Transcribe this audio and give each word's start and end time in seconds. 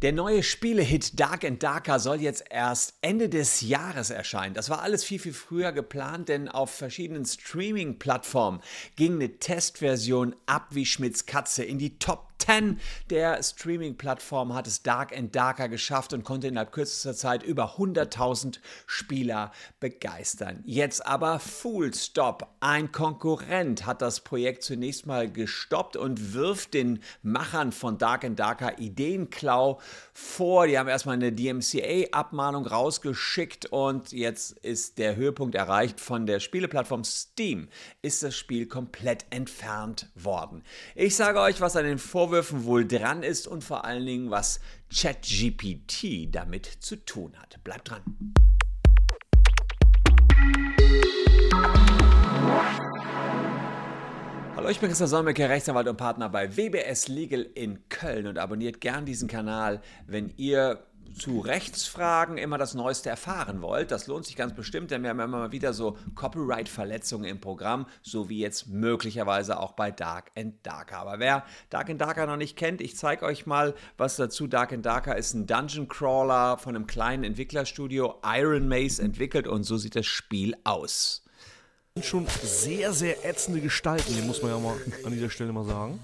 Der 0.00 0.12
neue 0.12 0.44
Spielehit 0.44 1.18
Dark 1.18 1.44
and 1.44 1.60
Darker 1.60 1.98
soll 1.98 2.20
jetzt 2.20 2.44
erst 2.50 2.94
Ende 3.00 3.28
des 3.28 3.62
Jahres 3.62 4.10
erscheinen. 4.10 4.54
Das 4.54 4.70
war 4.70 4.80
alles 4.80 5.02
viel, 5.02 5.18
viel 5.18 5.32
früher 5.32 5.72
geplant, 5.72 6.28
denn 6.28 6.48
auf 6.48 6.70
verschiedenen 6.70 7.24
Streaming-Plattformen 7.24 8.60
ging 8.94 9.14
eine 9.14 9.40
Testversion 9.40 10.36
ab 10.46 10.68
wie 10.70 10.86
Schmitz 10.86 11.26
Katze 11.26 11.64
in 11.64 11.78
die 11.78 11.98
Top 11.98 12.27
10 12.48 12.80
der 13.10 13.42
Streaming-Plattform 13.42 14.54
hat 14.54 14.66
es 14.66 14.82
Dark 14.82 15.14
and 15.14 15.36
Darker 15.36 15.68
geschafft 15.68 16.14
und 16.14 16.24
konnte 16.24 16.46
innerhalb 16.46 16.72
kürzester 16.72 17.14
Zeit 17.14 17.42
über 17.42 17.76
100.000 17.76 18.60
Spieler 18.86 19.52
begeistern. 19.80 20.62
Jetzt 20.64 21.04
aber 21.04 21.40
Full 21.40 21.92
Stop. 21.92 22.48
Ein 22.60 22.90
Konkurrent 22.90 23.84
hat 23.84 24.00
das 24.00 24.20
Projekt 24.20 24.62
zunächst 24.62 25.04
mal 25.04 25.30
gestoppt 25.30 25.98
und 25.98 26.32
wirft 26.32 26.72
den 26.72 27.00
Machern 27.22 27.70
von 27.70 27.98
Dark 27.98 28.24
and 28.24 28.38
Darker 28.38 28.78
Ideenklau 28.78 29.78
vor. 30.14 30.66
Die 30.66 30.78
haben 30.78 30.88
erstmal 30.88 31.16
eine 31.16 31.32
DMCA-Abmahnung 31.32 32.66
rausgeschickt 32.66 33.66
und 33.66 34.12
jetzt 34.12 34.52
ist 34.60 34.96
der 34.96 35.16
Höhepunkt 35.16 35.54
erreicht. 35.54 36.00
Von 36.00 36.24
der 36.24 36.40
Spieleplattform 36.40 37.04
Steam 37.04 37.68
ist 38.00 38.22
das 38.22 38.34
Spiel 38.34 38.66
komplett 38.66 39.26
entfernt 39.28 40.08
worden. 40.14 40.62
Ich 40.94 41.14
sage 41.14 41.40
euch, 41.40 41.60
was 41.60 41.76
an 41.76 41.84
den 41.84 41.98
Vorwürfen 41.98 42.37
Vorwürfen 42.38 42.64
wohl 42.66 42.86
dran 42.86 43.24
ist 43.24 43.48
und 43.48 43.64
vor 43.64 43.84
allen 43.84 44.06
Dingen, 44.06 44.30
was 44.30 44.60
ChatGPT 44.94 46.28
damit 46.30 46.66
zu 46.66 46.94
tun 47.04 47.32
hat. 47.36 47.58
Bleibt 47.64 47.90
dran. 47.90 48.02
Hallo, 54.54 54.68
ich 54.68 54.78
bin 54.78 54.88
Christian 54.88 55.08
Solmecke, 55.08 55.48
Rechtsanwalt 55.48 55.88
und 55.88 55.96
Partner 55.96 56.28
bei 56.28 56.56
WBS 56.56 57.08
Legal 57.08 57.44
in 57.54 57.88
Köln 57.88 58.28
und 58.28 58.38
abonniert 58.38 58.80
gern 58.80 59.04
diesen 59.04 59.26
Kanal, 59.26 59.80
wenn 60.06 60.32
ihr 60.36 60.86
zu 61.16 61.40
Rechtsfragen 61.40 62.38
immer 62.38 62.58
das 62.58 62.74
Neueste 62.74 63.10
erfahren 63.10 63.62
wollt, 63.62 63.90
das 63.90 64.06
lohnt 64.06 64.26
sich 64.26 64.36
ganz 64.36 64.54
bestimmt, 64.54 64.90
denn 64.90 65.02
wir 65.02 65.10
haben 65.10 65.20
immer 65.20 65.38
mal 65.38 65.52
wieder 65.52 65.72
so 65.72 65.96
Copyright-Verletzungen 66.14 67.24
im 67.24 67.40
Programm, 67.40 67.86
so 68.02 68.28
wie 68.28 68.38
jetzt 68.38 68.68
möglicherweise 68.68 69.58
auch 69.58 69.72
bei 69.72 69.90
Dark 69.90 70.30
and 70.36 70.54
Darker. 70.64 70.98
Aber 70.98 71.18
wer 71.18 71.44
Dark 71.70 71.90
and 71.90 72.00
Darker 72.00 72.26
noch 72.26 72.36
nicht 72.36 72.56
kennt, 72.56 72.80
ich 72.80 72.96
zeige 72.96 73.24
euch 73.24 73.46
mal 73.46 73.74
was 73.96 74.16
dazu. 74.16 74.46
Dark 74.46 74.72
and 74.72 74.84
Darker 74.84 75.16
ist 75.16 75.34
ein 75.34 75.46
Dungeon 75.46 75.88
Crawler 75.88 76.58
von 76.58 76.74
einem 76.74 76.86
kleinen 76.86 77.24
Entwicklerstudio 77.24 78.20
Iron 78.24 78.68
Maze 78.68 79.02
entwickelt 79.02 79.46
und 79.46 79.64
so 79.64 79.76
sieht 79.76 79.96
das 79.96 80.06
Spiel 80.06 80.54
aus. 80.64 81.24
Schon 82.00 82.26
sehr, 82.42 82.92
sehr 82.92 83.24
ätzende 83.24 83.60
Gestalten, 83.60 84.14
die 84.14 84.22
muss 84.22 84.40
man 84.42 84.52
ja 84.52 84.58
mal 84.58 84.76
an 85.04 85.12
dieser 85.12 85.30
Stelle 85.30 85.52
mal 85.52 85.64
sagen. 85.64 85.98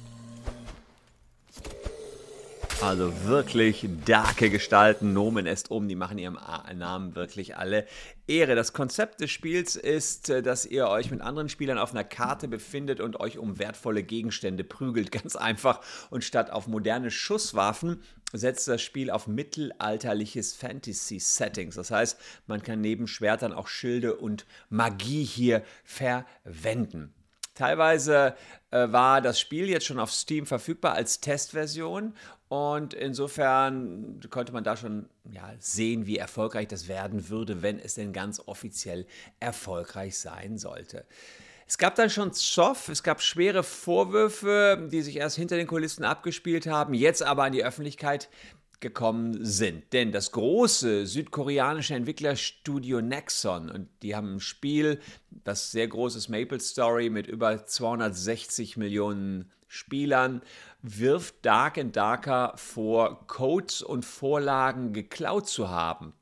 Also 2.82 3.12
wirklich 3.24 3.88
darke 4.04 4.50
Gestalten, 4.50 5.12
Nomen 5.12 5.46
est 5.46 5.70
um, 5.70 5.88
die 5.88 5.94
machen 5.94 6.18
ihrem 6.18 6.38
Namen 6.74 7.14
wirklich 7.14 7.56
alle 7.56 7.86
Ehre. 8.26 8.54
Das 8.54 8.72
Konzept 8.72 9.20
des 9.20 9.30
Spiels 9.30 9.76
ist, 9.76 10.28
äh, 10.28 10.42
dass 10.42 10.66
ihr 10.66 10.88
euch 10.88 11.10
mit 11.10 11.20
anderen 11.20 11.48
Spielern 11.48 11.78
auf 11.78 11.92
einer 11.92 12.04
Karte 12.04 12.48
befindet 12.48 13.00
und 13.00 13.20
euch 13.20 13.38
um 13.38 13.58
wertvolle 13.58 14.02
Gegenstände 14.02 14.64
prügelt, 14.64 15.12
ganz 15.22 15.36
einfach. 15.36 15.80
Und 16.10 16.24
statt 16.24 16.50
auf 16.50 16.66
moderne 16.66 17.10
Schusswaffen 17.10 18.02
setzt 18.32 18.68
das 18.68 18.82
Spiel 18.82 19.10
auf 19.10 19.26
mittelalterliches 19.26 20.54
Fantasy-Settings. 20.54 21.76
Das 21.76 21.90
heißt, 21.90 22.18
man 22.46 22.62
kann 22.62 22.80
neben 22.80 23.06
Schwertern 23.06 23.52
auch 23.52 23.68
Schilde 23.68 24.16
und 24.16 24.46
Magie 24.68 25.24
hier 25.24 25.62
verwenden. 25.84 27.14
Teilweise 27.54 28.34
äh, 28.70 28.90
war 28.90 29.20
das 29.20 29.38
Spiel 29.38 29.68
jetzt 29.68 29.86
schon 29.86 30.00
auf 30.00 30.12
Steam 30.12 30.46
verfügbar 30.46 30.94
als 30.94 31.20
Testversion 31.20 32.14
und 32.48 32.94
insofern 32.94 34.20
konnte 34.30 34.52
man 34.52 34.64
da 34.64 34.76
schon 34.76 35.08
ja, 35.30 35.52
sehen, 35.58 36.06
wie 36.06 36.18
erfolgreich 36.18 36.68
das 36.68 36.88
werden 36.88 37.28
würde, 37.28 37.62
wenn 37.62 37.78
es 37.78 37.94
denn 37.94 38.12
ganz 38.12 38.40
offiziell 38.46 39.06
erfolgreich 39.40 40.18
sein 40.18 40.58
sollte. 40.58 41.04
Es 41.66 41.78
gab 41.78 41.94
dann 41.94 42.10
schon 42.10 42.32
Zoff, 42.32 42.88
es 42.88 43.02
gab 43.02 43.22
schwere 43.22 43.62
Vorwürfe, 43.62 44.88
die 44.92 45.00
sich 45.00 45.16
erst 45.16 45.36
hinter 45.36 45.56
den 45.56 45.66
Kulissen 45.66 46.04
abgespielt 46.04 46.66
haben, 46.66 46.92
jetzt 46.92 47.22
aber 47.22 47.44
an 47.44 47.52
die 47.52 47.64
Öffentlichkeit 47.64 48.28
gekommen 48.84 49.44
sind. 49.44 49.92
Denn 49.94 50.12
das 50.12 50.30
große 50.30 51.06
südkoreanische 51.06 51.94
Entwicklerstudio 51.94 53.00
Nexon, 53.00 53.70
und 53.70 53.88
die 54.02 54.14
haben 54.14 54.36
ein 54.36 54.40
Spiel, 54.40 55.00
das 55.30 55.72
sehr 55.72 55.88
großes 55.88 56.28
Maple 56.28 56.60
Story 56.60 57.08
mit 57.08 57.26
über 57.26 57.64
260 57.64 58.76
Millionen 58.76 59.50
Spielern, 59.66 60.42
wirft 60.82 61.44
Dark 61.46 61.78
and 61.78 61.96
Darker 61.96 62.52
vor, 62.56 63.26
Codes 63.26 63.82
und 63.82 64.04
Vorlagen 64.04 64.92
geklaut 64.92 65.48
zu 65.48 65.70
haben. 65.70 66.12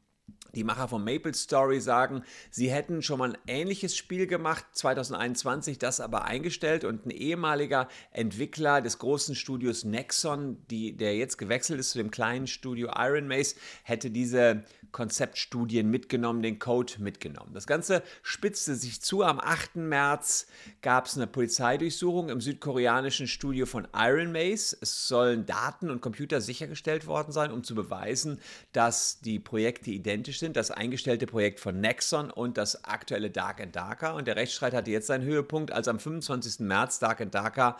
Die 0.54 0.64
Macher 0.64 0.88
von 0.88 1.02
Maple 1.02 1.32
Story 1.34 1.80
sagen, 1.80 2.22
sie 2.50 2.70
hätten 2.70 3.02
schon 3.02 3.18
mal 3.18 3.30
ein 3.30 3.38
ähnliches 3.46 3.96
Spiel 3.96 4.26
gemacht, 4.26 4.64
2021, 4.72 5.78
das 5.78 6.00
aber 6.00 6.24
eingestellt 6.24 6.84
und 6.84 7.06
ein 7.06 7.10
ehemaliger 7.10 7.88
Entwickler 8.10 8.82
des 8.82 8.98
großen 8.98 9.34
Studios 9.34 9.84
Nexon, 9.84 10.58
die, 10.70 10.96
der 10.96 11.16
jetzt 11.16 11.38
gewechselt 11.38 11.80
ist 11.80 11.90
zu 11.92 11.98
dem 11.98 12.10
kleinen 12.10 12.46
Studio 12.46 12.90
Iron 12.94 13.28
Maze, 13.28 13.56
hätte 13.82 14.10
diese 14.10 14.64
Konzeptstudien 14.92 15.90
mitgenommen, 15.90 16.42
den 16.42 16.58
Code 16.58 16.94
mitgenommen. 16.98 17.54
Das 17.54 17.66
Ganze 17.66 18.02
spitzte 18.22 18.74
sich 18.74 19.00
zu. 19.00 19.22
Am 19.22 19.40
8. 19.40 19.76
März 19.76 20.46
gab 20.82 21.06
es 21.06 21.16
eine 21.16 21.26
Polizeidurchsuchung 21.26 22.28
im 22.28 22.42
südkoreanischen 22.42 23.26
Studio 23.26 23.64
von 23.64 23.88
Iron 23.94 24.32
Maze. 24.32 24.76
Es 24.80 25.08
sollen 25.08 25.46
Daten 25.46 25.90
und 25.90 26.02
Computer 26.02 26.42
sichergestellt 26.42 27.06
worden 27.06 27.32
sein, 27.32 27.50
um 27.52 27.64
zu 27.64 27.74
beweisen, 27.74 28.38
dass 28.72 29.20
die 29.20 29.38
Projekte 29.38 29.90
identisch 29.90 30.41
sind. 30.42 30.56
Das 30.56 30.70
eingestellte 30.70 31.26
Projekt 31.26 31.60
von 31.60 31.80
Nexon 31.80 32.30
und 32.30 32.58
das 32.58 32.84
aktuelle 32.84 33.30
Dark 33.30 33.60
and 33.60 33.74
Darker. 33.74 34.14
Und 34.14 34.28
der 34.28 34.36
Rechtsstreit 34.36 34.74
hatte 34.74 34.90
jetzt 34.90 35.06
seinen 35.06 35.24
Höhepunkt, 35.24 35.72
als 35.72 35.88
am 35.88 35.98
25. 35.98 36.60
März 36.60 36.98
Dark 36.98 37.22
and 37.22 37.34
Darker 37.34 37.78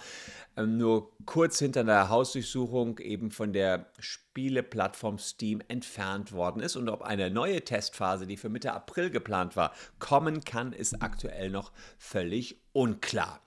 ähm, 0.56 0.78
nur 0.78 1.12
kurz 1.27 1.59
hinter 1.59 1.84
der 1.84 2.09
Hausdurchsuchung 2.09 2.99
eben 2.99 3.31
von 3.31 3.53
der 3.53 3.87
Spieleplattform 3.99 5.19
Steam 5.19 5.61
entfernt 5.69 6.33
worden 6.33 6.62
ist. 6.62 6.77
Und 6.77 6.89
ob 6.89 7.03
eine 7.03 7.31
neue 7.31 7.62
Testphase, 7.62 8.27
die 8.27 8.37
für 8.37 8.49
Mitte 8.49 8.73
April 8.73 9.11
geplant 9.11 9.56
war, 9.56 9.73
kommen 9.99 10.44
kann, 10.44 10.73
ist 10.73 11.03
aktuell 11.03 11.50
noch 11.50 11.73
völlig 11.99 12.61
unklar. 12.73 13.41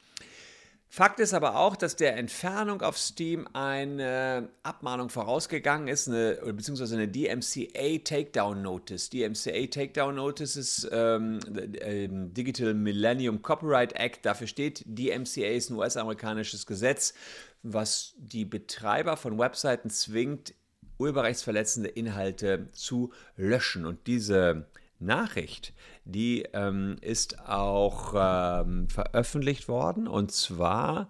Fakt 0.95 1.19
ist 1.19 1.33
aber 1.33 1.57
auch, 1.57 1.75
dass 1.75 1.97
der 1.97 2.15
Entfernung 2.15 2.81
auf 2.81 2.97
Steam 2.97 3.49
eine 3.51 4.47
Abmahnung 4.63 5.09
vorausgegangen 5.09 5.89
ist, 5.89 6.07
eine, 6.07 6.39
beziehungsweise 6.53 6.95
eine 6.95 7.09
DMCA 7.09 7.97
Takedown 8.01 8.61
Notice. 8.61 9.09
DMCA 9.09 9.67
Takedown 9.69 10.15
Notice 10.15 10.55
ist 10.55 10.87
ähm, 10.93 11.41
äh, 11.81 12.07
Digital 12.09 12.73
Millennium 12.73 13.41
Copyright 13.41 13.91
Act. 13.97 14.25
Dafür 14.25 14.47
steht 14.47 14.85
DMCA 14.85 15.47
ist 15.47 15.69
ein 15.69 15.75
US-amerikanisches 15.75 16.65
Gesetz, 16.65 17.13
was 17.61 18.13
die 18.17 18.45
Betreiber 18.45 19.17
von 19.17 19.37
Webseiten 19.37 19.89
zwingt, 19.89 20.53
urheberrechtsverletzende 20.97 21.89
Inhalte 21.89 22.69
zu 22.71 23.11
löschen. 23.35 23.85
Und 23.85 24.07
diese 24.07 24.65
Nachricht, 24.99 25.73
die 26.05 26.43
ähm, 26.53 26.97
ist 27.01 27.39
auch 27.47 28.13
ähm, 28.15 28.87
veröffentlicht 28.89 29.67
worden 29.67 30.07
und 30.07 30.31
zwar 30.31 31.09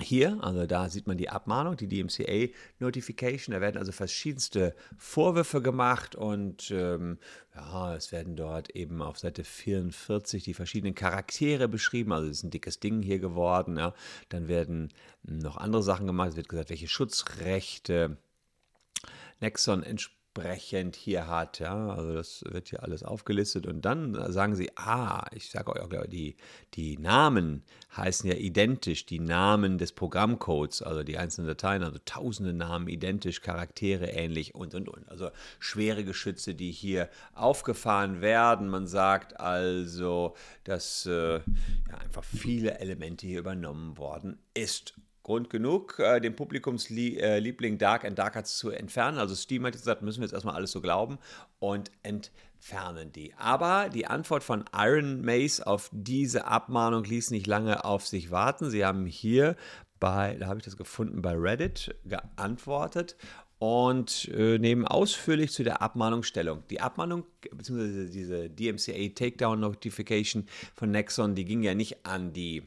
hier, 0.00 0.38
also 0.42 0.64
da 0.66 0.88
sieht 0.88 1.06
man 1.06 1.18
die 1.18 1.28
Abmahnung, 1.28 1.76
die 1.76 1.86
DMCA 1.86 2.50
Notification. 2.78 3.52
Da 3.52 3.60
werden 3.60 3.76
also 3.76 3.92
verschiedenste 3.92 4.74
Vorwürfe 4.96 5.60
gemacht 5.60 6.14
und 6.14 6.70
ähm, 6.70 7.18
ja, 7.54 7.94
es 7.94 8.10
werden 8.10 8.34
dort 8.34 8.70
eben 8.70 9.02
auf 9.02 9.18
Seite 9.18 9.44
44 9.44 10.44
die 10.44 10.54
verschiedenen 10.54 10.94
Charaktere 10.94 11.68
beschrieben. 11.68 12.12
Also 12.12 12.30
es 12.30 12.38
ist 12.38 12.44
ein 12.44 12.50
dickes 12.50 12.80
Ding 12.80 13.02
hier 13.02 13.18
geworden. 13.18 13.76
Ja. 13.76 13.92
Dann 14.30 14.48
werden 14.48 14.94
noch 15.24 15.58
andere 15.58 15.82
Sachen 15.82 16.06
gemacht. 16.06 16.30
Es 16.30 16.36
wird 16.36 16.48
gesagt, 16.48 16.70
welche 16.70 16.88
Schutzrechte 16.88 18.16
Nexon 19.40 19.82
entsprechen 19.82 20.21
entsprechend 20.34 20.96
hier 20.96 21.28
hat. 21.28 21.58
Ja, 21.58 21.90
also 21.90 22.14
das 22.14 22.44
wird 22.48 22.68
hier 22.68 22.82
alles 22.82 23.02
aufgelistet 23.02 23.66
und 23.66 23.84
dann 23.84 24.32
sagen 24.32 24.54
sie, 24.54 24.70
ah, 24.76 25.26
ich 25.32 25.50
sage 25.50 25.72
euch 25.72 25.80
auch, 25.80 26.06
die, 26.06 26.36
die 26.74 26.96
Namen 26.98 27.62
heißen 27.96 28.28
ja 28.28 28.36
identisch, 28.36 29.04
die 29.06 29.20
Namen 29.20 29.78
des 29.78 29.92
Programmcodes, 29.92 30.82
also 30.82 31.02
die 31.02 31.18
einzelnen 31.18 31.48
Dateien, 31.48 31.82
also 31.82 31.98
tausende 32.04 32.52
Namen 32.52 32.88
identisch, 32.88 33.42
Charaktere 33.42 34.06
ähnlich 34.06 34.54
und 34.54 34.74
und 34.74 34.88
und. 34.88 35.08
Also 35.10 35.30
schwere 35.58 36.04
Geschütze, 36.04 36.54
die 36.54 36.72
hier 36.72 37.08
aufgefahren 37.34 38.20
werden. 38.20 38.68
Man 38.68 38.86
sagt 38.86 39.38
also, 39.38 40.34
dass 40.64 41.06
äh, 41.06 41.34
ja, 41.36 41.98
einfach 42.02 42.24
viele 42.24 42.78
Elemente 42.78 43.26
hier 43.26 43.40
übernommen 43.40 43.98
worden 43.98 44.38
ist. 44.54 44.94
Grund 45.22 45.50
genug, 45.50 45.98
äh, 45.98 46.20
den 46.20 46.34
Publikumsliebling 46.34 47.78
Dark 47.78 48.04
and 48.04 48.18
Darker 48.18 48.44
zu 48.44 48.70
entfernen. 48.70 49.18
Also 49.18 49.34
Steam 49.34 49.64
hat 49.64 49.72
gesagt, 49.72 50.02
müssen 50.02 50.20
wir 50.20 50.26
jetzt 50.26 50.34
erstmal 50.34 50.54
alles 50.54 50.72
so 50.72 50.80
glauben 50.80 51.18
und 51.58 51.90
entfernen 52.02 53.12
die. 53.12 53.34
Aber 53.36 53.88
die 53.88 54.06
Antwort 54.06 54.42
von 54.42 54.64
Iron 54.76 55.22
Mace 55.22 55.60
auf 55.60 55.90
diese 55.92 56.46
Abmahnung 56.46 57.04
ließ 57.04 57.30
nicht 57.30 57.46
lange 57.46 57.84
auf 57.84 58.06
sich 58.06 58.30
warten. 58.30 58.70
Sie 58.70 58.84
haben 58.84 59.06
hier 59.06 59.56
bei, 60.00 60.36
da 60.40 60.48
habe 60.48 60.58
ich 60.58 60.64
das 60.64 60.76
gefunden, 60.76 61.22
bei 61.22 61.34
Reddit 61.34 61.94
geantwortet 62.04 63.16
und 63.62 64.28
äh, 64.34 64.58
nehmen 64.58 64.88
ausführlich 64.88 65.52
zu 65.52 65.62
der 65.62 65.82
Abmahnung 65.82 66.24
Stellung. 66.24 66.64
Die 66.68 66.80
Abmahnung, 66.80 67.22
beziehungsweise 67.52 68.10
diese 68.10 68.50
DMCA 68.50 69.14
Takedown 69.14 69.60
Notification 69.60 70.48
von 70.74 70.90
Nexon, 70.90 71.36
die 71.36 71.44
ging 71.44 71.62
ja 71.62 71.72
nicht 71.72 72.04
an 72.04 72.32
die 72.32 72.64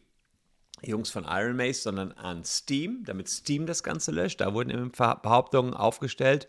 Jungs 0.84 1.10
von 1.10 1.26
Iron 1.28 1.56
Mace, 1.56 1.84
sondern 1.84 2.12
an 2.12 2.44
Steam, 2.44 3.04
damit 3.06 3.30
Steam 3.30 3.66
das 3.66 3.84
Ganze 3.84 4.12
löscht. 4.12 4.42
Da 4.42 4.54
wurden 4.54 4.70
eben 4.70 4.92
Behauptungen 4.92 5.74
aufgestellt. 5.74 6.48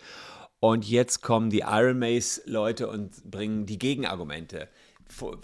Und 0.60 0.88
jetzt 0.88 1.22
kommen 1.22 1.50
die 1.50 1.64
Iron 1.66 1.98
Mace-Leute 1.98 2.88
und 2.88 3.30
bringen 3.30 3.66
die 3.66 3.78
Gegenargumente. 3.78 4.68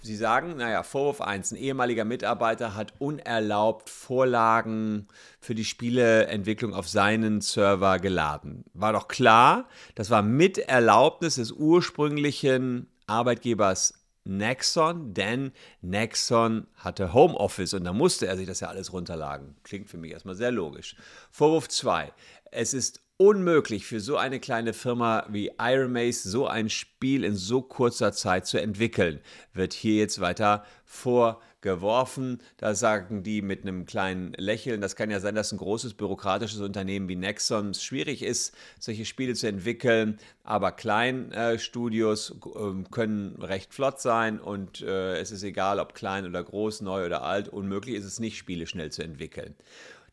Sie 0.02 0.16
sagen, 0.16 0.56
naja, 0.56 0.82
Vorwurf 0.82 1.20
1, 1.20 1.52
ein 1.52 1.56
ehemaliger 1.56 2.04
Mitarbeiter 2.04 2.74
hat 2.74 2.94
unerlaubt 2.98 3.88
Vorlagen 3.88 5.06
für 5.40 5.54
die 5.54 5.64
Spieleentwicklung 5.64 6.74
auf 6.74 6.88
seinen 6.88 7.40
Server 7.40 8.00
geladen. 8.00 8.64
War 8.74 8.92
doch 8.92 9.06
klar, 9.06 9.68
das 9.94 10.10
war 10.10 10.22
mit 10.22 10.58
Erlaubnis 10.58 11.36
des 11.36 11.52
ursprünglichen 11.52 12.88
Arbeitgebers 13.06 14.01
Nexon, 14.24 15.14
denn 15.14 15.52
Nexon 15.80 16.66
hatte 16.76 17.12
Homeoffice 17.12 17.74
und 17.74 17.84
da 17.84 17.92
musste 17.92 18.26
er 18.26 18.36
sich 18.36 18.46
das 18.46 18.60
ja 18.60 18.68
alles 18.68 18.92
runterladen. 18.92 19.56
Klingt 19.64 19.88
für 19.88 19.98
mich 19.98 20.12
erstmal 20.12 20.36
sehr 20.36 20.50
logisch. 20.50 20.96
Vorwurf 21.30 21.68
2. 21.68 22.12
Es 22.50 22.74
ist 22.74 23.01
unmöglich 23.22 23.86
für 23.86 24.00
so 24.00 24.16
eine 24.16 24.40
kleine 24.40 24.72
Firma 24.72 25.24
wie 25.28 25.52
Iron 25.60 25.92
Mace 25.92 26.24
so 26.24 26.48
ein 26.48 26.68
Spiel 26.68 27.22
in 27.22 27.36
so 27.36 27.62
kurzer 27.62 28.12
Zeit 28.12 28.46
zu 28.48 28.60
entwickeln, 28.60 29.20
wird 29.54 29.74
hier 29.74 29.94
jetzt 29.94 30.20
weiter 30.20 30.64
vorgeworfen. 30.84 32.42
Da 32.56 32.74
sagen 32.74 33.22
die 33.22 33.40
mit 33.40 33.62
einem 33.62 33.86
kleinen 33.86 34.32
Lächeln, 34.32 34.80
das 34.80 34.96
kann 34.96 35.08
ja 35.08 35.20
sein, 35.20 35.36
dass 35.36 35.52
ein 35.52 35.58
großes 35.58 35.94
bürokratisches 35.94 36.60
Unternehmen 36.60 37.08
wie 37.08 37.14
Nexon 37.14 37.70
es 37.70 37.84
schwierig 37.84 38.24
ist, 38.24 38.56
solche 38.80 39.04
Spiele 39.04 39.34
zu 39.34 39.46
entwickeln, 39.46 40.18
aber 40.42 40.72
Kleinstudios 40.72 42.34
äh, 42.44 42.90
können 42.90 43.40
recht 43.40 43.72
flott 43.72 44.00
sein 44.00 44.40
und 44.40 44.80
äh, 44.80 45.18
es 45.18 45.30
ist 45.30 45.44
egal, 45.44 45.78
ob 45.78 45.94
klein 45.94 46.26
oder 46.26 46.42
groß, 46.42 46.80
neu 46.80 47.06
oder 47.06 47.22
alt, 47.22 47.48
unmöglich 47.48 47.94
ist 47.94 48.04
es 48.04 48.18
nicht, 48.18 48.36
Spiele 48.36 48.66
schnell 48.66 48.90
zu 48.90 49.04
entwickeln. 49.04 49.54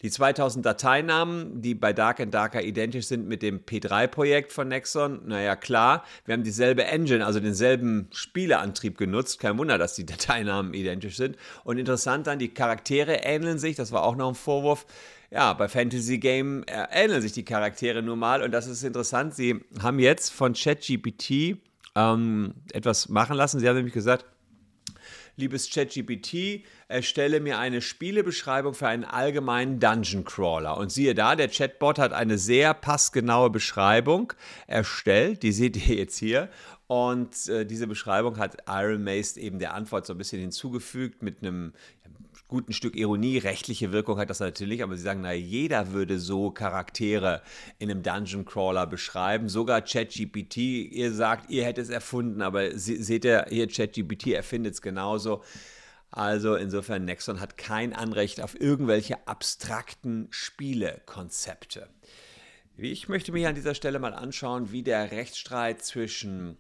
Die 0.02 0.10
2000 0.10 0.66
Dateinamen, 0.66 1.62
die 1.62 1.76
bei 1.76 1.92
Dark 1.92 2.22
and 2.22 2.34
Darker 2.34 2.64
identisch 2.64 3.08
sind 3.08 3.28
mit 3.28 3.42
dem 3.42 3.66
P3-Projekt 3.66 4.54
von 4.54 4.70
Nexon, 4.70 5.28
naja 5.28 5.58
klar, 5.58 6.06
wir 6.24 6.34
haben 6.34 6.44
dieselbe 6.44 6.86
Engine, 6.86 7.26
also 7.26 7.42
denselben 7.42 8.08
Spieleantrieb 8.12 8.98
genutzt. 8.98 9.40
Kein 9.40 9.58
Wunder, 9.58 9.78
dass 9.78 9.96
die 9.96 10.06
Dateinamen 10.08 10.74
identisch 10.74 11.18
sind. 11.18 11.36
Und 11.66 11.78
interessant 11.78 12.28
dann, 12.28 12.40
die 12.40 12.54
Charaktere 12.54 13.24
ähneln 13.24 13.60
sich, 13.60 13.76
das 13.76 13.92
war 13.92 14.04
auch 14.04 14.16
noch 14.16 14.30
ein 14.30 14.36
Vorwurf. 14.36 14.86
Ja, 15.32 15.54
bei 15.54 15.68
Fantasy 15.68 16.18
Game 16.18 16.64
ähneln 16.68 17.22
sich 17.22 17.34
die 17.34 17.46
Charaktere 17.46 18.02
nun 18.02 18.18
mal 18.18 18.42
und 18.42 18.52
das 18.52 18.68
ist 18.68 18.84
interessant. 18.84 19.36
Sie 19.36 19.64
haben 19.82 20.00
jetzt 20.00 20.32
von 20.32 20.54
ChatGPT 20.54 21.58
ähm, 21.96 22.54
etwas 22.72 23.10
machen 23.10 23.36
lassen. 23.36 23.60
Sie 23.60 23.68
haben 23.68 23.76
nämlich 23.76 23.94
gesagt, 23.94 24.26
liebes 25.40 25.70
ChatGPT, 25.70 26.64
erstelle 26.88 27.40
mir 27.40 27.58
eine 27.58 27.82
Spielebeschreibung 27.82 28.74
für 28.74 28.88
einen 28.88 29.06
allgemeinen 29.06 29.80
Dungeon 29.80 30.26
Crawler. 30.26 30.78
Und 30.78 30.92
siehe 30.92 31.16
da, 31.16 31.36
der 31.36 31.48
Chatbot 31.50 31.98
hat 31.98 32.14
eine 32.14 32.38
sehr 32.38 32.74
passgenaue 32.74 33.50
Beschreibung 33.50 34.34
erstellt. 34.68 35.44
Die 35.44 35.52
seht 35.52 35.76
ihr 35.76 35.96
jetzt 35.96 36.18
hier. 36.18 36.50
Und 36.88 37.48
äh, 37.48 37.66
diese 37.66 37.86
Beschreibung 37.88 38.38
hat 38.38 38.58
Iron 38.68 39.04
Mace 39.04 39.38
eben 39.38 39.60
der 39.60 39.76
Antwort 39.76 40.06
so 40.06 40.14
ein 40.14 40.18
bisschen 40.18 40.42
hinzugefügt 40.42 41.22
mit 41.22 41.42
einem 41.42 41.74
guten 42.50 42.74
Stück 42.74 42.98
Ironie. 42.98 43.38
Rechtliche 43.38 43.94
Wirkung 43.94 44.20
hat 44.20 44.30
das 44.30 44.42
natürlich, 44.42 44.84
aber 44.84 44.98
sie 44.98 45.04
sagen, 45.04 45.22
na, 45.22 45.32
jeder 45.32 45.94
würde 45.94 46.20
so 46.20 46.52
Charaktere 46.52 47.42
in 47.78 47.90
einem 47.90 48.04
Dungeon 48.04 48.44
Crawler 48.44 48.88
beschreiben. 48.88 49.48
Sogar 49.48 49.82
ChatGPT, 49.82 50.58
ihr 50.58 51.14
sagt, 51.14 51.50
ihr 51.50 51.64
hättet 51.64 51.86
es 51.86 51.90
erfunden, 51.90 52.42
aber 52.42 52.78
seht 52.78 53.24
ihr, 53.24 53.46
hier 53.50 53.68
ChatGPT 53.68 54.34
erfindet 54.34 54.74
es 54.74 54.82
genauso. 54.82 55.44
Also 56.12 56.56
insofern, 56.56 57.06
Nexon 57.06 57.40
hat 57.40 57.58
kein 57.58 57.94
Anrecht 57.94 58.42
auf 58.42 58.60
irgendwelche 58.60 59.28
abstrakten 59.28 60.28
Spielekonzepte. 60.32 61.88
Ich 62.78 63.10
möchte 63.10 63.32
mir 63.32 63.48
an 63.48 63.56
dieser 63.56 63.76
Stelle 63.76 64.00
mal 64.00 64.14
anschauen, 64.14 64.72
wie 64.72 64.84
der 64.84 65.12
Rechtsstreit 65.12 65.84
zwischen 65.84 66.58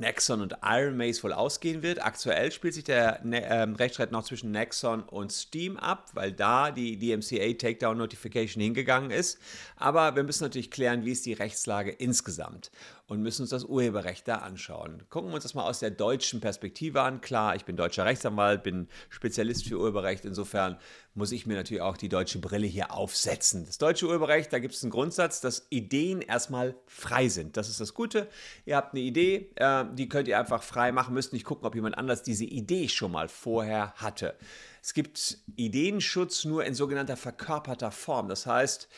Nexon 0.00 0.40
und 0.40 0.56
Iron 0.64 0.96
Mace 0.96 1.22
wohl 1.22 1.32
ausgehen 1.32 1.82
wird. 1.82 2.02
Aktuell 2.02 2.50
spielt 2.50 2.74
sich 2.74 2.84
der 2.84 3.20
ne 3.22 3.44
äh, 3.44 3.62
Rechtsstreit 3.62 4.12
noch 4.12 4.24
zwischen 4.24 4.50
Nexon 4.50 5.02
und 5.02 5.30
Steam 5.30 5.76
ab, 5.76 6.10
weil 6.14 6.32
da 6.32 6.70
die 6.70 6.98
DMCA 6.98 7.52
Takedown 7.52 7.98
Notification 7.98 8.62
hingegangen 8.62 9.10
ist. 9.10 9.38
Aber 9.76 10.16
wir 10.16 10.24
müssen 10.24 10.42
natürlich 10.44 10.70
klären, 10.70 11.04
wie 11.04 11.12
ist 11.12 11.26
die 11.26 11.34
Rechtslage 11.34 11.90
insgesamt 11.90 12.70
und 13.10 13.22
müssen 13.22 13.42
uns 13.42 13.50
das 13.50 13.64
Urheberrecht 13.64 14.28
da 14.28 14.36
anschauen. 14.36 15.02
Gucken 15.10 15.30
wir 15.30 15.34
uns 15.34 15.42
das 15.42 15.54
mal 15.54 15.64
aus 15.64 15.80
der 15.80 15.90
deutschen 15.90 16.40
Perspektive 16.40 17.02
an. 17.02 17.20
Klar, 17.20 17.56
ich 17.56 17.64
bin 17.64 17.76
deutscher 17.76 18.04
Rechtsanwalt, 18.04 18.62
bin 18.62 18.86
Spezialist 19.08 19.66
für 19.66 19.80
Urheberrecht. 19.80 20.24
Insofern 20.24 20.78
muss 21.14 21.32
ich 21.32 21.44
mir 21.44 21.56
natürlich 21.56 21.82
auch 21.82 21.96
die 21.96 22.08
deutsche 22.08 22.38
Brille 22.38 22.68
hier 22.68 22.94
aufsetzen. 22.94 23.66
Das 23.66 23.78
deutsche 23.78 24.06
Urheberrecht, 24.06 24.52
da 24.52 24.60
gibt 24.60 24.74
es 24.74 24.84
einen 24.84 24.92
Grundsatz, 24.92 25.40
dass 25.40 25.66
Ideen 25.70 26.22
erstmal 26.22 26.76
frei 26.86 27.26
sind. 27.28 27.56
Das 27.56 27.68
ist 27.68 27.80
das 27.80 27.94
Gute. 27.94 28.28
Ihr 28.64 28.76
habt 28.76 28.94
eine 28.94 29.02
Idee, 29.02 29.50
äh, 29.56 29.86
die 29.92 30.08
könnt 30.08 30.28
ihr 30.28 30.38
einfach 30.38 30.62
frei 30.62 30.92
machen, 30.92 31.12
müsst 31.12 31.32
nicht 31.32 31.44
gucken, 31.44 31.66
ob 31.66 31.74
jemand 31.74 31.98
anders 31.98 32.22
diese 32.22 32.44
Idee 32.44 32.86
schon 32.88 33.10
mal 33.10 33.26
vorher 33.26 33.92
hatte. 33.96 34.36
Es 34.84 34.94
gibt 34.94 35.38
Ideenschutz 35.56 36.44
nur 36.44 36.64
in 36.64 36.74
sogenannter 36.74 37.16
verkörperter 37.16 37.90
Form. 37.90 38.28
Das 38.28 38.46
heißt, 38.46 38.88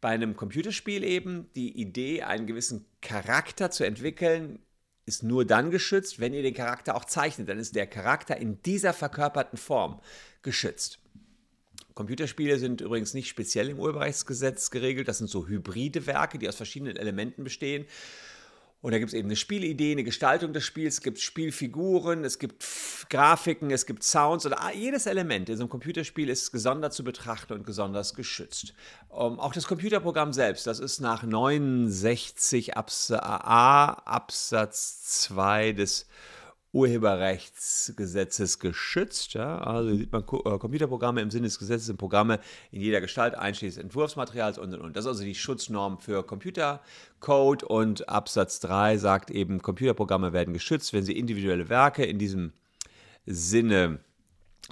bei 0.00 0.08
einem 0.10 0.36
Computerspiel 0.36 1.04
eben 1.04 1.50
die 1.54 1.78
Idee, 1.78 2.22
einen 2.22 2.46
gewissen 2.46 2.86
Charakter 3.00 3.70
zu 3.70 3.84
entwickeln, 3.84 4.58
ist 5.06 5.22
nur 5.22 5.44
dann 5.44 5.70
geschützt, 5.70 6.20
wenn 6.20 6.34
ihr 6.34 6.42
den 6.42 6.54
Charakter 6.54 6.94
auch 6.94 7.04
zeichnet. 7.04 7.48
Dann 7.48 7.58
ist 7.58 7.74
der 7.74 7.86
Charakter 7.86 8.36
in 8.36 8.62
dieser 8.62 8.92
verkörperten 8.92 9.58
Form 9.58 10.00
geschützt. 10.42 11.00
Computerspiele 11.94 12.58
sind 12.58 12.80
übrigens 12.80 13.12
nicht 13.12 13.28
speziell 13.28 13.68
im 13.70 13.78
Urheberrechtsgesetz 13.78 14.70
geregelt. 14.70 15.08
Das 15.08 15.18
sind 15.18 15.28
so 15.28 15.46
hybride 15.46 16.06
Werke, 16.06 16.38
die 16.38 16.48
aus 16.48 16.56
verschiedenen 16.56 16.96
Elementen 16.96 17.44
bestehen. 17.44 17.84
Und 18.82 18.92
da 18.92 18.98
gibt 18.98 19.10
es 19.10 19.14
eben 19.14 19.28
eine 19.28 19.36
Spielidee, 19.36 19.92
eine 19.92 20.04
Gestaltung 20.04 20.54
des 20.54 20.64
Spiels, 20.64 20.94
es 20.94 21.02
gibt 21.02 21.20
Spielfiguren, 21.20 22.24
es 22.24 22.38
gibt 22.38 22.64
Grafiken, 23.10 23.70
es 23.70 23.84
gibt 23.84 24.02
Sounds 24.02 24.46
und 24.46 24.54
jedes 24.74 25.04
Element 25.04 25.50
in 25.50 25.56
so 25.56 25.64
einem 25.64 25.70
Computerspiel 25.70 26.30
ist 26.30 26.50
gesondert 26.50 26.94
zu 26.94 27.04
betrachten 27.04 27.52
und 27.52 27.66
besonders 27.66 28.14
geschützt. 28.14 28.72
Um, 29.10 29.34
ähm, 29.34 29.40
auch 29.40 29.52
das 29.52 29.66
Computerprogramm 29.66 30.32
selbst, 30.32 30.66
das 30.66 30.78
ist 30.78 31.00
nach 31.00 31.22
69 31.22 32.76
Abs 32.76 33.10
A 33.10 33.92
Absatz 33.92 35.02
2 35.24 35.72
des 35.72 36.06
Urheberrechtsgesetzes 36.72 38.58
geschützt. 38.58 39.34
Ja? 39.34 39.58
Also 39.58 39.96
sieht 39.96 40.12
man 40.12 40.22
äh, 40.22 40.58
Computerprogramme 40.58 41.20
im 41.20 41.30
Sinne 41.30 41.48
des 41.48 41.58
Gesetzes 41.58 41.86
sind 41.86 41.96
Programme 41.96 42.38
in 42.70 42.80
jeder 42.80 43.00
Gestalt, 43.00 43.34
einschließlich 43.34 43.82
Entwurfsmaterials 43.84 44.58
und 44.58 44.74
und 44.74 44.80
und. 44.80 44.96
Das 44.96 45.04
ist 45.04 45.08
also 45.08 45.24
die 45.24 45.34
Schutznorm 45.34 45.98
für 45.98 46.24
Computercode 46.24 47.64
und 47.64 48.08
Absatz 48.08 48.60
3 48.60 48.98
sagt 48.98 49.30
eben, 49.30 49.62
Computerprogramme 49.62 50.32
werden 50.32 50.54
geschützt, 50.54 50.92
wenn 50.92 51.04
sie 51.04 51.18
individuelle 51.18 51.68
Werke 51.68 52.04
in 52.04 52.18
diesem 52.18 52.52
Sinne 53.26 54.00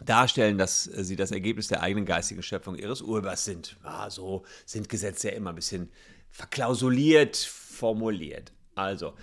darstellen, 0.05 0.59
dass 0.59 0.85
sie 0.85 1.17
das 1.17 1.33
Ergebnis 1.33 1.69
der 1.69 1.83
eigenen 1.83 2.07
geistigen 2.07 2.43
Schöpfung 2.43 2.77
ihres 2.77 3.03
Urhebers 3.03 3.45
sind. 3.45 3.77
Ja, 3.85 4.11
so 4.11 4.45
sind 4.65 4.89
Gesetze 4.89 5.29
ja 5.29 5.35
immer 5.35 5.51
ein 5.51 5.57
bisschen 5.57 5.91
verklausuliert 6.31 7.37
formuliert. 7.37 8.53
Also, 8.75 9.15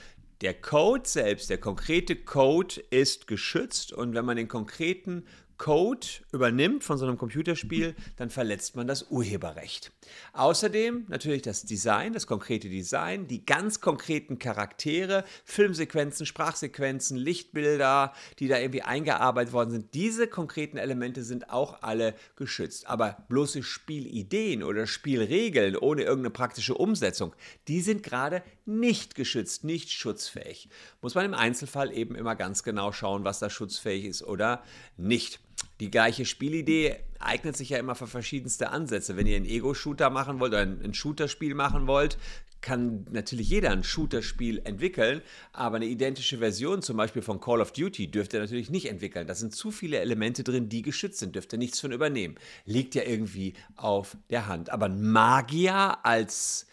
der 0.41 0.53
Code 0.53 1.07
selbst, 1.07 1.49
der 1.49 1.57
konkrete 1.57 2.15
Code 2.15 2.81
ist 2.89 3.27
geschützt 3.27 3.93
und 3.93 4.13
wenn 4.13 4.25
man 4.25 4.37
den 4.37 4.47
konkreten 4.47 5.25
Code 5.57 6.07
übernimmt 6.31 6.83
von 6.83 6.97
so 6.97 7.05
einem 7.05 7.17
Computerspiel, 7.17 7.95
dann 8.17 8.29
verletzt 8.29 8.75
man 8.75 8.87
das 8.87 9.09
Urheberrecht. 9.09 9.91
Außerdem 10.33 11.05
natürlich 11.07 11.41
das 11.41 11.63
Design, 11.63 12.13
das 12.13 12.27
konkrete 12.27 12.69
Design, 12.69 13.27
die 13.27 13.45
ganz 13.45 13.79
konkreten 13.79 14.37
Charaktere, 14.37 15.23
Filmsequenzen, 15.45 16.25
Sprachsequenzen, 16.25 17.17
Lichtbilder, 17.17 18.13
die 18.39 18.47
da 18.47 18.59
irgendwie 18.59 18.81
eingearbeitet 18.81 19.53
worden 19.53 19.71
sind. 19.71 19.93
Diese 19.93 20.27
konkreten 20.27 20.77
Elemente 20.77 21.23
sind 21.23 21.49
auch 21.49 21.81
alle 21.81 22.15
geschützt. 22.35 22.87
Aber 22.87 23.25
bloße 23.29 23.63
Spielideen 23.63 24.63
oder 24.63 24.87
Spielregeln 24.87 25.77
ohne 25.77 26.03
irgendeine 26.03 26.31
praktische 26.31 26.75
Umsetzung, 26.75 27.33
die 27.67 27.81
sind 27.81 28.03
gerade 28.03 28.43
nicht 28.65 29.15
geschützt, 29.15 29.63
nicht 29.63 29.91
schutzfähig. 29.91 30.69
Muss 31.01 31.15
man 31.15 31.25
im 31.25 31.33
Einzelfall 31.33 31.91
eben 31.93 32.15
immer 32.15 32.35
ganz 32.35 32.63
genau 32.63 32.91
schauen, 32.91 33.23
was 33.23 33.39
da 33.39 33.49
schutzfähig 33.49 34.05
ist 34.05 34.23
oder 34.23 34.63
nicht. 34.97 35.39
Die 35.79 35.91
gleiche 35.91 36.25
Spielidee 36.25 36.95
eignet 37.19 37.57
sich 37.57 37.69
ja 37.69 37.77
immer 37.77 37.95
für 37.95 38.07
verschiedenste 38.07 38.69
Ansätze. 38.69 39.17
Wenn 39.17 39.27
ihr 39.27 39.35
einen 39.35 39.45
Ego-Shooter 39.45 40.09
machen 40.09 40.39
wollt 40.39 40.53
oder 40.53 40.61
ein 40.61 40.93
Shooter-Spiel 40.93 41.53
machen 41.53 41.87
wollt, 41.87 42.17
kann 42.65 43.05
natürlich 43.11 43.49
jeder 43.49 43.69
ein 43.71 43.83
Shooter-Spiel 43.83 44.61
entwickeln, 44.63 45.21
aber 45.53 45.75
eine 45.75 45.85
identische 45.85 46.39
Version 46.39 46.81
zum 46.81 46.97
Beispiel 46.97 47.21
von 47.21 47.39
Call 47.39 47.61
of 47.61 47.71
Duty 47.71 48.09
dürft 48.09 48.33
ihr 48.33 48.39
natürlich 48.39 48.71
nicht 48.71 48.87
entwickeln. 48.87 49.27
Da 49.27 49.35
sind 49.35 49.55
zu 49.55 49.69
viele 49.69 49.99
Elemente 49.99 50.43
drin, 50.43 50.67
die 50.67 50.81
geschützt 50.81 51.19
sind, 51.19 51.35
dürft 51.35 51.53
ihr 51.53 51.59
nichts 51.59 51.79
von 51.79 51.91
übernehmen. 51.91 52.35
Liegt 52.65 52.95
ja 52.95 53.03
irgendwie 53.03 53.53
auf 53.75 54.17
der 54.31 54.47
Hand. 54.47 54.71
Aber 54.71 54.87
ein 54.87 55.11
Magier 55.11 56.03
als 56.03 56.65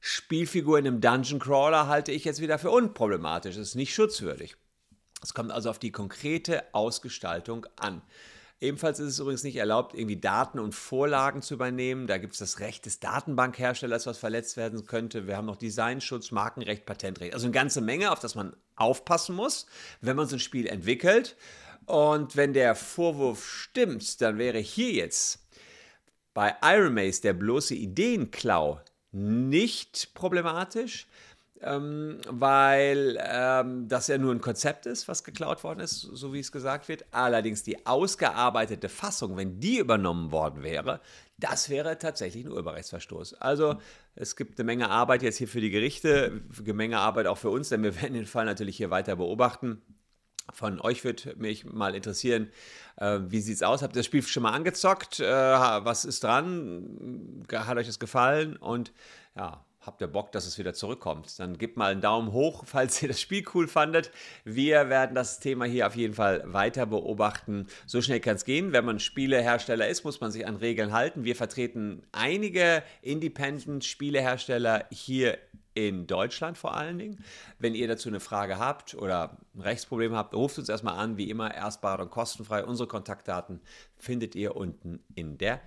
Spielfigur 0.00 0.78
in 0.78 0.86
einem 0.86 1.00
Dungeon 1.00 1.40
Crawler 1.40 1.88
halte 1.88 2.12
ich 2.12 2.24
jetzt 2.24 2.40
wieder 2.40 2.58
für 2.58 2.70
unproblematisch. 2.70 3.56
Es 3.56 3.68
ist 3.68 3.74
nicht 3.74 3.94
schutzwürdig. 3.94 4.56
Es 5.22 5.34
kommt 5.34 5.50
also 5.50 5.68
auf 5.68 5.78
die 5.78 5.92
konkrete 5.92 6.62
Ausgestaltung 6.72 7.66
an. 7.76 8.00
Ebenfalls 8.64 8.98
ist 8.98 9.12
es 9.12 9.18
übrigens 9.18 9.42
nicht 9.42 9.56
erlaubt, 9.56 9.94
irgendwie 9.94 10.16
Daten 10.16 10.58
und 10.58 10.74
Vorlagen 10.74 11.42
zu 11.42 11.52
übernehmen. 11.52 12.06
Da 12.06 12.16
gibt 12.16 12.32
es 12.32 12.38
das 12.38 12.60
Recht 12.60 12.86
des 12.86 12.98
Datenbankherstellers, 12.98 14.06
was 14.06 14.16
verletzt 14.16 14.56
werden 14.56 14.86
könnte. 14.86 15.26
Wir 15.26 15.36
haben 15.36 15.44
noch 15.44 15.56
Designschutz, 15.56 16.30
Markenrecht, 16.30 16.86
Patentrecht. 16.86 17.34
Also 17.34 17.44
eine 17.44 17.52
ganze 17.52 17.82
Menge, 17.82 18.10
auf 18.10 18.20
das 18.20 18.34
man 18.34 18.56
aufpassen 18.74 19.36
muss, 19.36 19.66
wenn 20.00 20.16
man 20.16 20.28
so 20.28 20.36
ein 20.36 20.40
Spiel 20.40 20.66
entwickelt. 20.66 21.36
Und 21.84 22.36
wenn 22.36 22.54
der 22.54 22.74
Vorwurf 22.74 23.46
stimmt, 23.46 24.22
dann 24.22 24.38
wäre 24.38 24.58
hier 24.58 24.92
jetzt 24.92 25.46
bei 26.32 26.56
Iron 26.62 26.94
Maze 26.94 27.20
der 27.20 27.34
bloße 27.34 27.74
Ideenklau 27.74 28.80
nicht 29.12 30.14
problematisch, 30.14 31.06
ähm, 31.64 32.18
weil 32.28 33.18
ähm, 33.20 33.88
das 33.88 34.08
ja 34.08 34.18
nur 34.18 34.32
ein 34.32 34.40
Konzept 34.40 34.86
ist, 34.86 35.08
was 35.08 35.24
geklaut 35.24 35.64
worden 35.64 35.80
ist, 35.80 36.00
so 36.00 36.32
wie 36.32 36.40
es 36.40 36.52
gesagt 36.52 36.88
wird. 36.88 37.04
Allerdings 37.10 37.62
die 37.62 37.86
ausgearbeitete 37.86 38.88
Fassung, 38.88 39.36
wenn 39.36 39.60
die 39.60 39.78
übernommen 39.78 40.30
worden 40.30 40.62
wäre, 40.62 41.00
das 41.38 41.68
wäre 41.70 41.98
tatsächlich 41.98 42.44
ein 42.44 42.52
Urheberrechtsverstoß. 42.52 43.34
Also 43.34 43.76
es 44.14 44.36
gibt 44.36 44.58
eine 44.58 44.66
Menge 44.66 44.90
Arbeit 44.90 45.22
jetzt 45.22 45.38
hier 45.38 45.48
für 45.48 45.60
die 45.60 45.70
Gerichte, 45.70 46.42
eine 46.58 46.74
Menge 46.74 46.98
Arbeit 46.98 47.26
auch 47.26 47.38
für 47.38 47.50
uns, 47.50 47.70
denn 47.70 47.82
wir 47.82 48.00
werden 48.00 48.14
den 48.14 48.26
Fall 48.26 48.44
natürlich 48.44 48.76
hier 48.76 48.90
weiter 48.90 49.16
beobachten. 49.16 49.82
Von 50.52 50.78
euch 50.78 51.04
würde 51.04 51.34
mich 51.36 51.64
mal 51.64 51.94
interessieren, 51.94 52.50
äh, 52.96 53.20
wie 53.28 53.40
sieht 53.40 53.56
es 53.56 53.62
aus? 53.62 53.80
Habt 53.82 53.96
ihr 53.96 54.00
das 54.00 54.06
Spiel 54.06 54.22
schon 54.22 54.42
mal 54.42 54.52
angezockt? 54.52 55.18
Äh, 55.18 55.24
was 55.24 56.04
ist 56.04 56.22
dran? 56.22 57.46
Hat 57.50 57.78
euch 57.78 57.86
das 57.86 57.98
gefallen? 57.98 58.56
Und 58.56 58.92
ja, 59.34 59.64
habt 59.86 60.00
ihr 60.00 60.06
Bock, 60.06 60.32
dass 60.32 60.46
es 60.46 60.58
wieder 60.58 60.74
zurückkommt? 60.74 61.38
Dann 61.38 61.58
gebt 61.58 61.76
mal 61.76 61.92
einen 61.92 62.00
Daumen 62.00 62.32
hoch, 62.32 62.64
falls 62.66 63.02
ihr 63.02 63.08
das 63.08 63.20
Spiel 63.20 63.44
cool 63.54 63.68
fandet. 63.68 64.10
Wir 64.44 64.88
werden 64.88 65.14
das 65.14 65.40
Thema 65.40 65.64
hier 65.64 65.86
auf 65.86 65.96
jeden 65.96 66.14
Fall 66.14 66.42
weiter 66.46 66.86
beobachten. 66.86 67.66
So 67.86 68.02
schnell 68.02 68.20
kann 68.20 68.36
es 68.36 68.44
gehen. 68.44 68.72
Wenn 68.72 68.84
man 68.84 68.98
Spielehersteller 68.98 69.88
ist, 69.88 70.04
muss 70.04 70.20
man 70.20 70.30
sich 70.30 70.46
an 70.46 70.56
Regeln 70.56 70.92
halten. 70.92 71.24
Wir 71.24 71.36
vertreten 71.36 72.02
einige 72.12 72.82
Independent-Spielehersteller 73.02 74.86
hier 74.90 75.38
in 75.74 76.06
Deutschland 76.06 76.56
vor 76.56 76.74
allen 76.74 76.98
Dingen. 76.98 77.24
Wenn 77.58 77.74
ihr 77.74 77.88
dazu 77.88 78.08
eine 78.08 78.20
Frage 78.20 78.58
habt 78.58 78.94
oder 78.94 79.38
ein 79.54 79.60
Rechtsproblem 79.60 80.14
habt, 80.14 80.34
ruft 80.34 80.58
uns 80.58 80.68
erstmal 80.68 80.94
an, 80.94 81.16
wie 81.16 81.28
immer, 81.28 81.52
erstbar 81.52 82.00
und 82.00 82.10
kostenfrei. 82.10 82.64
Unsere 82.64 82.88
Kontaktdaten 82.88 83.60
findet 83.96 84.34
ihr 84.36 84.56
unten 84.56 85.00
in 85.14 85.36
der 85.36 85.60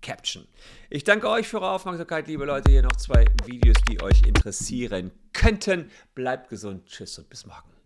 Caption. 0.00 0.46
Ich 0.90 1.04
danke 1.04 1.28
euch 1.28 1.48
für 1.48 1.60
eure 1.60 1.72
Aufmerksamkeit, 1.72 2.26
liebe 2.28 2.44
Leute. 2.44 2.70
Hier 2.70 2.82
noch 2.82 2.96
zwei 2.96 3.24
Videos, 3.44 3.76
die 3.88 4.02
euch 4.02 4.22
interessieren 4.22 5.10
könnten. 5.32 5.90
Bleibt 6.14 6.48
gesund, 6.48 6.86
tschüss 6.86 7.18
und 7.18 7.28
bis 7.28 7.46
morgen. 7.46 7.77